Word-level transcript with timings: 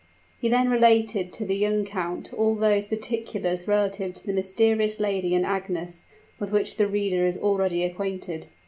He 0.39 0.49
then 0.49 0.69
related 0.69 1.31
to 1.33 1.45
the 1.45 1.55
young 1.55 1.85
count 1.85 2.33
all 2.33 2.55
those 2.55 2.87
particulars 2.87 3.67
relative 3.67 4.15
to 4.15 4.25
the 4.25 4.33
mysterious 4.33 4.99
lady 4.99 5.35
and 5.35 5.45
Agnes, 5.45 6.05
with 6.39 6.51
which 6.51 6.77
the 6.77 6.87
reader 6.87 7.27
is 7.27 7.37
already 7.37 7.83
acquainted. 7.83 8.47